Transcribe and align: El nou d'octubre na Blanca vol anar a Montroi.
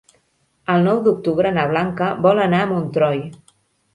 El 0.75 0.85
nou 0.87 1.01
d'octubre 1.07 1.51
na 1.59 1.67
Blanca 1.71 2.09
vol 2.27 2.43
anar 2.47 2.61
a 2.65 2.69
Montroi. 2.73 3.21